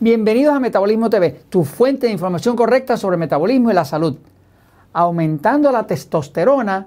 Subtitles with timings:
[0.00, 4.16] Bienvenidos a Metabolismo TV, tu fuente de información correcta sobre metabolismo y la salud,
[4.92, 6.86] aumentando la testosterona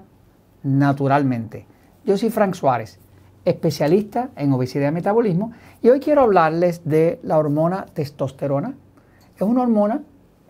[0.62, 1.66] naturalmente.
[2.06, 2.98] Yo soy Frank Suárez,
[3.44, 5.52] especialista en obesidad y metabolismo,
[5.82, 8.72] y hoy quiero hablarles de la hormona testosterona.
[9.36, 10.00] Es una hormona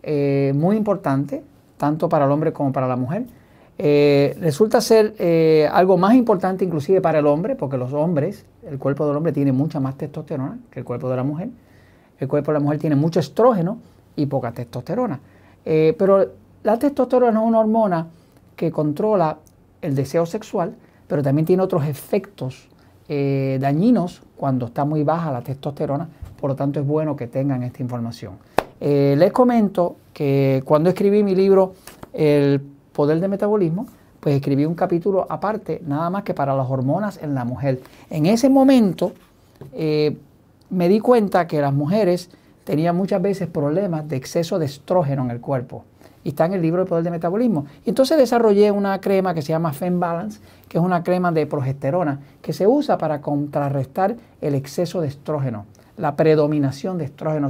[0.04, 1.42] eh, muy importante,
[1.78, 3.24] tanto para el hombre como para la mujer.
[3.76, 8.78] Eh, resulta ser eh, algo más importante inclusive para el hombre, porque los hombres, el
[8.78, 11.48] cuerpo del hombre tiene mucha más testosterona que el cuerpo de la mujer.
[12.22, 13.78] El cuerpo de la mujer tiene mucho estrógeno
[14.14, 15.18] y poca testosterona.
[15.64, 16.24] Eh, pero
[16.62, 18.06] la testosterona es una hormona
[18.54, 19.38] que controla
[19.80, 20.76] el deseo sexual,
[21.08, 22.68] pero también tiene otros efectos
[23.08, 26.08] eh, dañinos cuando está muy baja la testosterona.
[26.40, 28.34] Por lo tanto, es bueno que tengan esta información.
[28.80, 31.74] Eh, les comento que cuando escribí mi libro
[32.12, 32.60] El
[32.92, 33.86] poder del metabolismo,
[34.20, 37.80] pues escribí un capítulo aparte, nada más que para las hormonas en la mujer.
[38.10, 39.12] En ese momento,
[40.72, 42.30] me di cuenta que las mujeres
[42.64, 45.84] tenían muchas veces problemas de exceso de estrógeno en el cuerpo.
[46.24, 47.66] Y está en el libro El Poder de Metabolismo.
[47.84, 51.46] Y entonces desarrollé una crema que se llama Fem Balance, que es una crema de
[51.46, 55.66] progesterona, que se usa para contrarrestar el exceso de estrógeno,
[55.98, 57.48] la predominación de estrógeno.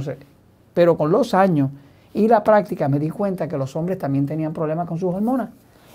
[0.73, 1.69] Pero con los años
[2.13, 5.49] y la práctica me di cuenta que los hombres también tenían problemas con sus hormonas.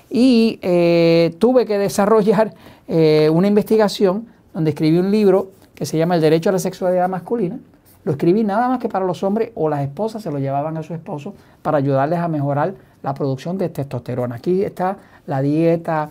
[0.08, 2.54] Y eh, tuve que desarrollar
[2.86, 7.08] eh, una investigación donde escribí un libro que se llama El Derecho a la Sexualidad
[7.08, 7.56] Masculina.
[8.02, 10.82] Lo escribí nada más que para los hombres o las esposas se lo llevaban a
[10.82, 14.34] su esposo para ayudarles a mejorar la producción de testosterona.
[14.34, 14.96] Aquí está
[15.28, 16.10] la dieta,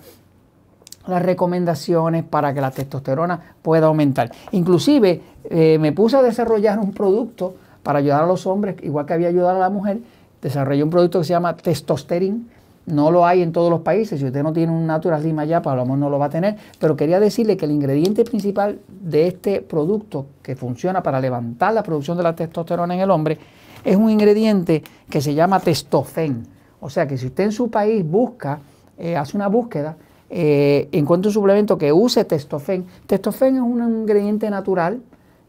[1.06, 4.32] las recomendaciones para que la testosterona pueda aumentar.
[4.52, 9.16] Inclusive eh, me puse a desarrollar un producto para ayudar a los hombres, igual que
[9.16, 10.00] había ayudado a la mujer.
[10.42, 12.50] Desarrollé un producto que se llama Testosterin,
[12.88, 14.20] no lo hay en todos los países.
[14.20, 16.28] Si usted no tiene un Natural Slim allá, pues a lo mejor no lo va
[16.28, 16.56] a tener.
[16.80, 21.84] Pero quería decirle que el ingrediente principal de este producto que funciona para levantar la
[21.84, 23.38] producción de la testosterona en el hombre
[23.84, 26.48] es un ingrediente que se llama testofen.
[26.80, 28.60] O sea que si usted en su país busca,
[28.98, 29.98] eh, hace una búsqueda,
[30.30, 32.86] eh, encuentra un suplemento que use testofen.
[33.06, 35.02] Testofen es un ingrediente natural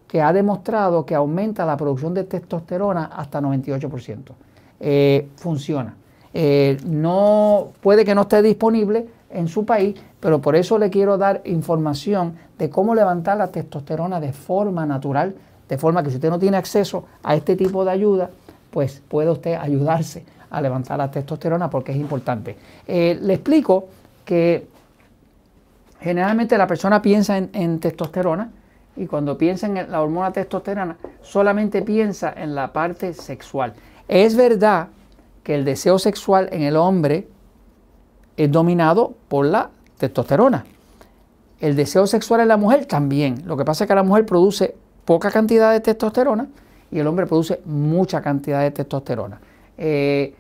[0.09, 4.35] que ha demostrado que aumenta la producción de testosterona hasta 98%.
[4.81, 5.95] Eh, funciona.
[6.41, 11.19] Eh, no puede que no esté disponible en su país, pero por eso le quiero
[11.19, 15.35] dar información de cómo levantar la testosterona de forma natural,
[15.69, 18.31] de forma que si usted no tiene acceso a este tipo de ayuda,
[18.71, 22.57] pues puede usted ayudarse a levantar la testosterona porque es importante.
[22.87, 23.89] Eh, le explico
[24.25, 24.69] que
[26.01, 28.53] generalmente la persona piensa en, en testosterona
[28.97, 33.75] y cuando piensa en la hormona testosterona solamente piensa en la parte sexual.
[34.07, 34.91] Es verdad
[35.49, 37.27] que el deseo sexual en el hombre
[38.37, 40.67] es dominado por la testosterona.
[41.59, 43.45] El deseo sexual en la mujer también.
[43.47, 44.75] Lo que pasa es que la mujer produce
[45.07, 46.49] poca cantidad de testosterona
[46.91, 49.41] y el hombre produce mucha cantidad de testosterona.
[49.79, 50.35] Eh,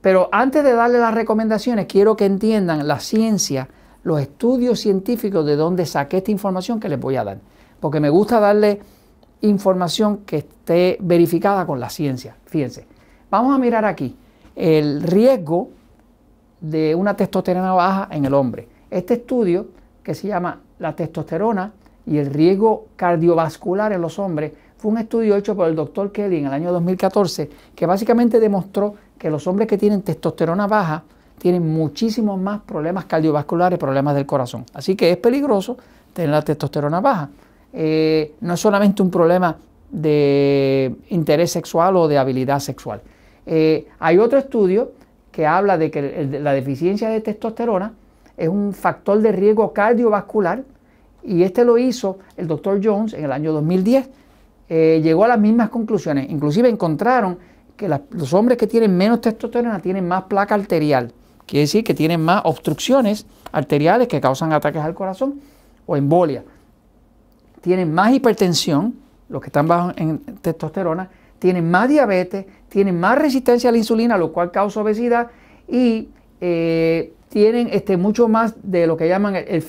[0.00, 3.68] pero antes de darle las recomendaciones, quiero que entiendan la ciencia,
[4.02, 7.38] los estudios científicos de dónde saqué esta información que les voy a dar.
[7.78, 8.80] Porque me gusta darle
[9.42, 12.34] información que esté verificada con la ciencia.
[12.46, 12.88] Fíjense,
[13.30, 14.16] vamos a mirar aquí
[14.58, 15.68] el riesgo
[16.60, 18.66] de una testosterona baja en el hombre.
[18.90, 19.68] Este estudio,
[20.02, 21.72] que se llama la testosterona
[22.04, 26.38] y el riesgo cardiovascular en los hombres, fue un estudio hecho por el doctor Kelly
[26.38, 31.04] en el año 2014, que básicamente demostró que los hombres que tienen testosterona baja
[31.38, 34.64] tienen muchísimos más problemas cardiovasculares, problemas del corazón.
[34.74, 35.76] Así que es peligroso
[36.12, 37.30] tener la testosterona baja.
[37.72, 39.56] Eh, no es solamente un problema
[39.90, 43.00] de interés sexual o de habilidad sexual.
[43.50, 44.92] Eh, hay otro estudio
[45.32, 47.94] que habla de que la deficiencia de testosterona
[48.36, 50.64] es un factor de riesgo cardiovascular
[51.24, 54.10] y este lo hizo el doctor Jones en el año 2010.
[54.68, 57.38] Eh, llegó a las mismas conclusiones, inclusive encontraron
[57.74, 61.10] que los hombres que tienen menos testosterona tienen más placa arterial,
[61.46, 65.40] quiere decir que tienen más obstrucciones arteriales que causan ataques al corazón
[65.86, 66.44] o embolia.
[67.62, 68.94] Tienen más hipertensión,
[69.30, 71.08] los que están bajos en testosterona,
[71.38, 75.28] tienen más diabetes, tienen más resistencia a la insulina, lo cual causa obesidad
[75.66, 76.08] y
[76.40, 79.62] eh, tienen este, mucho más de lo que llaman el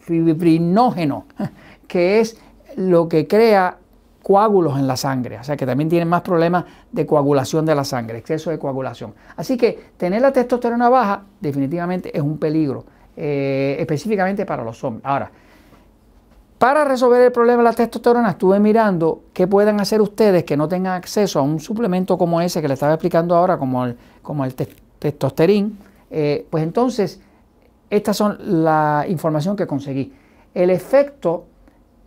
[0.00, 1.26] fibrinógeno,
[1.88, 2.36] que es
[2.76, 3.78] lo que crea
[4.22, 7.84] coágulos en la sangre, o sea que también tienen más problemas de coagulación de la
[7.84, 9.14] sangre, exceso de coagulación.
[9.36, 12.84] Así que tener la testosterona baja definitivamente es un peligro,
[13.16, 15.04] eh, específicamente para los hombres.
[15.04, 15.30] Ahora,
[16.62, 20.68] para resolver el problema de la testosterona estuve mirando qué pueden hacer ustedes que no
[20.68, 24.44] tengan acceso a un suplemento como ese que le estaba explicando ahora, como el, como
[24.44, 25.76] el testosterín.
[26.08, 27.20] Eh, pues entonces,
[27.90, 30.12] estas son la información que conseguí.
[30.54, 31.46] El efecto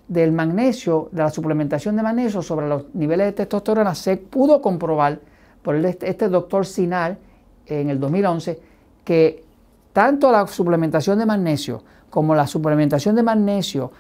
[0.08, 5.20] del magnesio, de la suplementación de magnesio sobre los niveles de testosterona se pudo comprobar
[5.62, 7.18] por este, este doctor Sinal
[7.66, 8.58] en el 2011
[9.04, 9.44] que
[9.92, 13.92] tanto la suplementación de magnesio como la suplementación de magnesio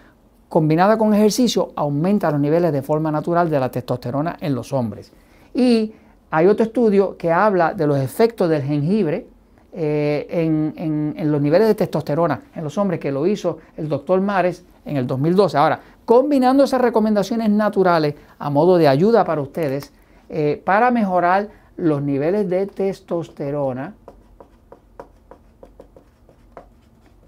[0.50, 5.12] combinada con ejercicio aumenta los niveles de forma natural de la testosterona en los hombres.
[5.53, 5.94] Y
[6.31, 9.27] hay otro estudio que habla de los efectos del jengibre
[9.74, 14.63] eh, en, los niveles de testosterona en los hombres, que lo hizo el doctor Mares
[14.86, 15.57] en el 2012.
[15.57, 19.92] Ahora, combinando esas recomendaciones naturales a modo de ayuda para ustedes,
[20.30, 23.94] eh, para mejorar los niveles de testosterona,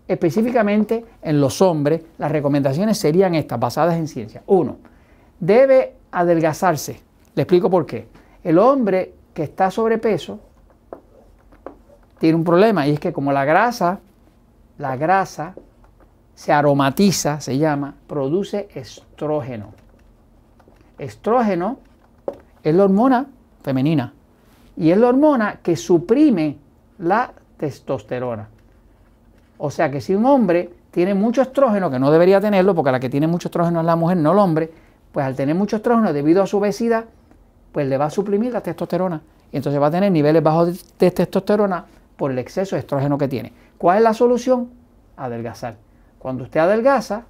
[0.08, 4.44] específicamente en los hombres, las recomendaciones serían estas, basadas en ciencia.
[4.48, 4.78] Uno,
[5.40, 7.02] debe adelgazarse.
[7.36, 8.08] Le explico por qué.
[8.44, 10.40] El hombre que está sobrepeso
[12.20, 14.00] tiene un problema y es que como la grasa,
[14.78, 15.54] la grasa
[16.34, 19.74] se aromatiza, se llama, produce estrógeno.
[20.98, 21.80] Estrógeno
[22.64, 23.28] es la hormona
[23.64, 24.14] femenina
[24.76, 26.58] y es la hormona que suprime
[27.00, 28.50] la testosterona.
[29.58, 33.00] O sea que si un hombre tiene mucho estrógeno, que no debería tenerlo, porque la
[33.00, 34.72] que tiene mucho estrógeno es la mujer, no el hombre,
[35.12, 37.06] pues al tener mucho estrógeno debido a su obesidad,
[37.72, 39.22] pues le va a suprimir la testosterona.
[39.52, 43.28] Y entonces va a tener niveles bajos de testosterona por el exceso de estrógeno que
[43.28, 43.54] tiene.
[43.78, 44.70] ¿Cuál es la solución?
[45.16, 45.76] Adelgazar.
[46.20, 47.24] Cuando usted adelgaza,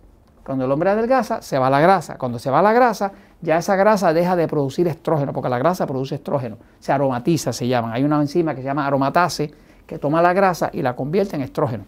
[0.46, 2.18] cuando el hombre adelgaza, se va la grasa.
[2.18, 5.86] Cuando se va la grasa, ya esa grasa deja de producir estrógeno, porque la grasa
[5.86, 6.58] produce estrógeno.
[6.80, 7.94] Se aromatiza, se llama.
[7.94, 9.52] Hay una enzima que se llama aromatase,
[9.86, 11.84] que toma la grasa y la convierte en estrógeno.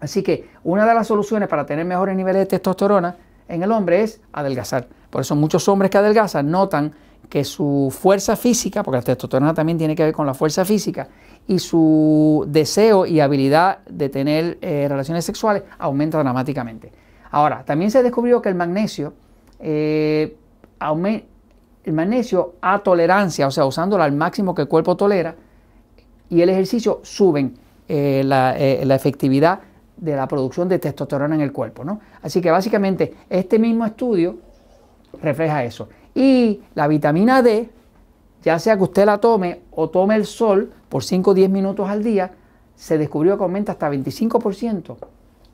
[0.00, 3.16] Así que una de las soluciones para tener mejores niveles de testosterona
[3.48, 4.88] en el hombre es adelgazar.
[5.10, 6.92] Por eso muchos hombres que adelgazan notan
[7.28, 11.08] que su fuerza física, porque la testosterona también tiene que ver con la fuerza física,
[11.48, 16.92] y su deseo y habilidad de tener eh, relaciones sexuales aumenta dramáticamente.
[17.30, 19.14] Ahora, también se descubrió que el magnesio,
[19.58, 20.36] eh,
[20.80, 25.34] el magnesio a tolerancia, o sea, usándolo al máximo que el cuerpo tolera,
[26.28, 27.54] y el ejercicio suben
[27.88, 29.60] eh, la efectividad
[29.96, 31.84] de la producción de testosterona en el cuerpo.
[31.84, 32.00] ¿no?
[32.22, 34.36] Así que básicamente este mismo estudio
[35.22, 35.88] refleja eso.
[36.14, 37.70] Y la vitamina D,
[38.42, 41.88] ya sea que usted la tome o tome el sol por 5 o 10 minutos
[41.88, 42.30] al día,
[42.74, 44.96] se descubrió que aumenta hasta 25%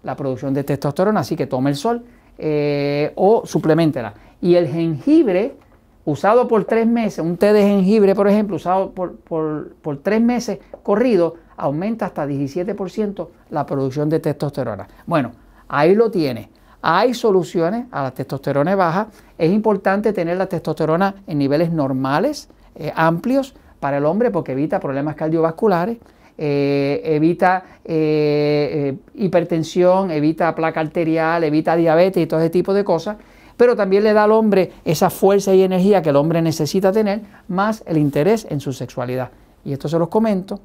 [0.02, 2.04] la producción de testosterona, así que tome el sol
[2.38, 4.14] eh, o suplementela.
[4.40, 5.56] Y el jengibre,
[6.04, 10.20] usado por tres meses, un té de jengibre, por ejemplo, usado por, por, por tres
[10.20, 14.88] meses corrido, aumenta hasta 17% la producción de testosterona.
[15.06, 15.32] Bueno,
[15.68, 16.50] ahí lo tiene.
[16.82, 19.08] Hay soluciones a la testosterona baja.
[19.38, 24.80] Es importante tener la testosterona en niveles normales, eh, amplios para el hombre porque evita
[24.80, 25.98] problemas cardiovasculares,
[26.38, 33.16] eh, evita eh, hipertensión, evita placa arterial, evita diabetes y todo ese tipo de cosas.
[33.56, 37.22] Pero también le da al hombre esa fuerza y energía que el hombre necesita tener,
[37.48, 39.30] más el interés en su sexualidad.
[39.64, 40.60] Y esto se los comento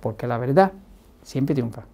[0.00, 0.72] porque la verdad
[1.22, 1.84] siempre triunfa.